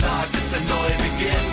Tag 0.00 0.28
ist 0.32 0.54
ein 0.54 0.66
Neubeginn. 0.66 1.46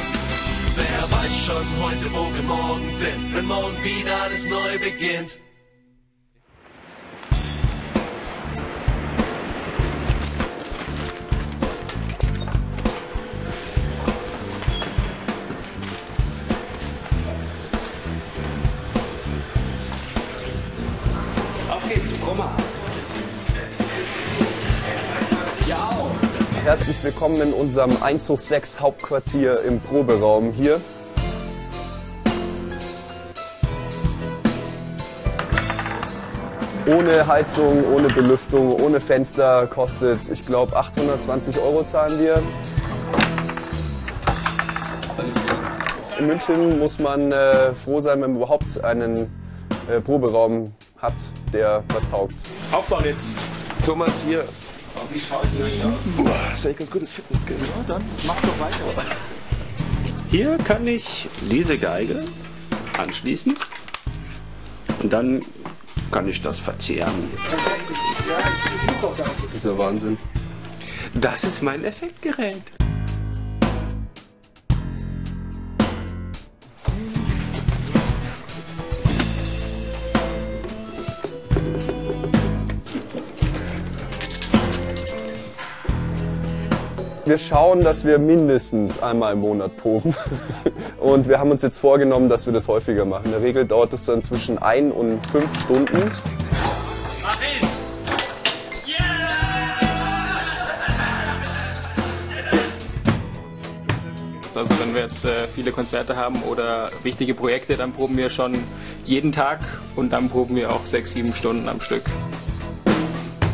Wer 0.76 1.12
weiß 1.12 1.46
schon 1.46 1.66
heute, 1.82 2.12
wo 2.14 2.34
wir 2.34 2.44
morgen 2.44 2.96
sind, 2.96 3.36
wenn 3.36 3.46
morgen 3.46 3.84
wieder 3.84 4.22
alles 4.22 4.48
neu 4.48 4.80
beginnt. 4.80 5.40
Auf 21.70 21.90
geht's, 21.90 22.14
Brummer. 22.14 22.56
Herzlich 26.68 27.02
willkommen 27.02 27.42
in 27.42 27.54
unserem 27.54 28.04
Einzug 28.04 28.42
6 28.42 28.82
Hauptquartier 28.82 29.62
im 29.62 29.80
Proberaum 29.80 30.52
hier. 30.52 30.82
Ohne 36.86 37.26
Heizung, 37.26 37.86
ohne 37.96 38.10
Belüftung, 38.10 38.82
ohne 38.82 39.00
Fenster 39.00 39.66
kostet, 39.68 40.28
ich 40.28 40.46
glaube, 40.46 40.76
820 40.76 41.58
Euro 41.62 41.86
zahlen 41.86 42.20
wir. 42.20 42.44
In 46.20 46.28
München 46.28 46.80
muss 46.80 47.00
man 47.00 47.32
äh, 47.32 47.74
froh 47.76 48.02
sein, 48.02 48.22
wenn 48.22 48.32
man 48.32 48.42
überhaupt 48.42 48.84
einen 48.84 49.32
äh, 49.90 50.02
Proberaum 50.02 50.74
hat, 50.98 51.16
der 51.54 51.86
was 51.94 52.06
taugt. 52.06 52.36
Aufbauen 52.74 53.06
jetzt. 53.06 53.38
Thomas 53.86 54.22
hier. 54.28 54.44
Wie 55.12 55.20
schaut 55.20 55.46
ihr 55.58 55.66
euch 55.66 55.84
aus? 55.84 55.94
Das 56.50 56.60
ist 56.60 56.66
eigentlich 56.66 56.78
ganz 56.78 56.92
gutes 56.92 57.12
Fitnessgeld. 57.14 57.60
Ja, 57.68 57.74
dann 57.88 58.04
mach 58.26 58.42
doch 58.42 58.60
weiter. 58.60 59.16
Hier 60.30 60.58
kann 60.58 60.86
ich 60.88 61.30
diese 61.50 61.78
Geige 61.78 62.24
anschließen 62.98 63.56
und 65.02 65.14
dann 65.14 65.42
kann 66.12 66.28
ich 66.28 66.42
das 66.42 66.60
verzehren. 66.60 67.30
Das 69.48 69.56
ist 69.56 69.66
ja 69.66 69.78
Wahnsinn. 69.78 70.18
Das 71.14 71.44
ist 71.44 71.62
mein 71.62 71.84
Effektgerät. 71.84 72.62
Wir 87.28 87.38
schauen, 87.38 87.82
dass 87.82 88.06
wir 88.06 88.20
mindestens 88.20 89.04
einmal 89.04 89.34
im 89.34 89.42
Monat 89.42 89.76
proben. 89.76 90.16
Und 90.98 91.28
wir 91.28 91.40
haben 91.40 91.52
uns 91.52 91.62
jetzt 91.62 91.78
vorgenommen, 91.78 92.30
dass 92.30 92.46
wir 92.46 92.54
das 92.54 92.70
häufiger 92.70 93.04
machen. 93.04 93.26
In 93.26 93.32
der 93.32 93.42
Regel 93.42 93.66
dauert 93.66 93.92
es 93.92 94.06
dann 94.06 94.24
zwischen 94.24 94.58
ein 94.58 94.94
und 94.94 95.20
fünf 95.28 95.60
Stunden. 95.60 96.10
Also 104.56 104.80
wenn 104.80 104.94
wir 104.94 105.02
jetzt 105.02 105.26
äh, 105.26 105.48
viele 105.54 105.74
Konzerte 105.74 106.16
haben 106.16 106.42
oder 106.44 106.90
wichtige 107.04 107.34
Projekte, 107.34 107.76
dann 107.76 107.92
proben 107.92 108.16
wir 108.16 108.30
schon 108.30 108.56
jeden 109.04 109.34
Tag 109.34 109.60
und 109.98 110.14
dann 110.14 110.30
proben 110.30 110.56
wir 110.56 110.72
auch 110.72 110.86
sechs, 110.86 111.12
sieben 111.12 111.36
Stunden 111.36 111.68
am 111.68 111.82
Stück. 111.82 112.04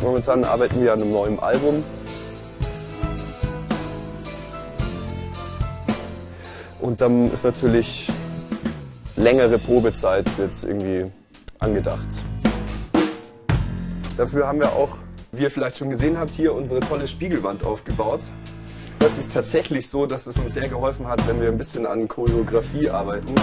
Momentan 0.00 0.44
arbeiten 0.44 0.80
wir 0.80 0.92
an 0.92 1.02
einem 1.02 1.10
neuen 1.10 1.40
Album. 1.40 1.82
Und 6.84 7.00
dann 7.00 7.32
ist 7.32 7.44
natürlich 7.44 8.12
längere 9.16 9.58
Probezeit 9.58 10.26
jetzt 10.36 10.64
irgendwie 10.64 11.10
angedacht. 11.58 12.06
Dafür 14.18 14.46
haben 14.46 14.60
wir 14.60 14.70
auch, 14.74 14.98
wie 15.32 15.44
ihr 15.44 15.50
vielleicht 15.50 15.78
schon 15.78 15.88
gesehen 15.88 16.18
habt, 16.18 16.32
hier 16.32 16.52
unsere 16.52 16.80
tolle 16.80 17.08
Spiegelwand 17.08 17.64
aufgebaut. 17.64 18.20
Das 18.98 19.16
ist 19.16 19.32
tatsächlich 19.32 19.88
so, 19.88 20.04
dass 20.04 20.26
es 20.26 20.36
uns 20.36 20.52
sehr 20.52 20.68
geholfen 20.68 21.08
hat, 21.08 21.26
wenn 21.26 21.40
wir 21.40 21.48
ein 21.48 21.56
bisschen 21.56 21.86
an 21.86 22.06
Choreografie 22.06 22.90
arbeiten. 22.90 23.34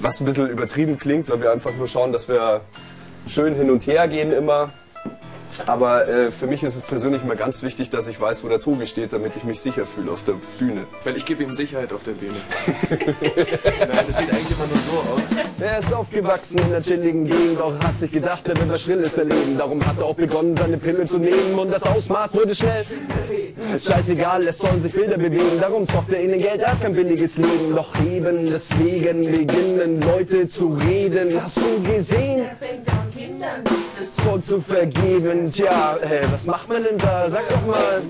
Was 0.00 0.20
ein 0.20 0.26
bisschen 0.26 0.50
übertrieben 0.50 0.98
klingt, 0.98 1.30
weil 1.30 1.40
wir 1.40 1.50
einfach 1.50 1.74
nur 1.74 1.86
schauen, 1.86 2.12
dass 2.12 2.28
wir 2.28 2.60
schön 3.26 3.54
hin 3.54 3.70
und 3.70 3.86
her 3.86 4.06
gehen 4.06 4.34
immer. 4.34 4.70
Aber 5.66 6.08
äh, 6.08 6.30
für 6.30 6.46
mich 6.46 6.62
ist 6.62 6.76
es 6.76 6.82
persönlich 6.82 7.22
immer 7.22 7.36
ganz 7.36 7.62
wichtig, 7.62 7.90
dass 7.90 8.06
ich 8.06 8.20
weiß, 8.20 8.44
wo 8.44 8.48
der 8.48 8.60
Tobi 8.60 8.86
steht, 8.86 9.12
damit 9.12 9.36
ich 9.36 9.44
mich 9.44 9.60
sicher 9.60 9.86
fühle 9.86 10.12
auf 10.12 10.22
der 10.22 10.34
Bühne. 10.58 10.86
Weil 11.04 11.16
ich 11.16 11.26
gebe 11.26 11.42
ihm 11.42 11.54
Sicherheit 11.54 11.92
auf 11.92 12.02
der 12.02 12.12
Bühne. 12.12 12.36
Nein, 13.20 13.88
das 14.06 14.16
sieht 14.16 14.30
eigentlich 14.30 14.50
immer 14.50 14.66
nur 14.66 14.78
so 14.78 14.98
aus. 14.98 15.20
Er 15.60 15.78
ist 15.78 15.92
aufgewachsen 15.92 16.58
in 16.58 16.70
der 16.70 16.80
chilligen 16.80 17.26
Gegend, 17.26 17.60
doch 17.60 17.78
hat 17.80 17.98
sich 17.98 18.10
gedacht, 18.10 18.48
er 18.48 18.56
will 18.56 18.68
was 18.68 18.82
Schrilles 18.82 19.16
erleben. 19.18 19.58
Darum 19.58 19.84
hat 19.86 19.98
er 19.98 20.06
auch 20.06 20.14
begonnen, 20.14 20.56
seine 20.56 20.78
Pille 20.78 21.04
zu 21.04 21.18
nehmen 21.18 21.58
und 21.58 21.70
das 21.70 21.82
Ausmaß 21.82 22.34
wurde 22.34 22.54
schnell. 22.54 22.84
Scheißegal, 23.78 24.46
es 24.46 24.58
sollen 24.58 24.80
sich 24.80 24.92
Bilder 24.92 25.18
bewegen, 25.18 25.60
darum 25.60 25.86
zockt 25.86 26.12
er 26.12 26.22
ihnen 26.22 26.40
Geld, 26.40 26.62
er 26.62 26.72
hat 26.72 26.80
kein 26.80 26.94
billiges 26.94 27.36
Leben. 27.36 27.74
Doch 27.74 27.94
eben 28.00 28.46
deswegen 28.46 29.22
beginnen 29.22 30.00
Leute 30.00 30.48
zu 30.48 30.68
reden. 30.68 31.30
Hast 31.40 31.58
du 31.58 31.82
gesehen? 31.82 32.46
Zeug 34.10 34.44
zu 34.44 34.60
vergeben. 34.60 35.50
Tja, 35.50 35.96
äh, 36.02 36.26
was 36.30 36.46
macht 36.46 36.68
man 36.68 36.82
denn 36.82 36.98
da? 36.98 37.30
Sag 37.30 37.48
doch 37.48 37.66
mal. 37.66 38.02